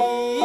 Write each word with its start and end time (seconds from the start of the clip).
Yeah. 0.00 0.39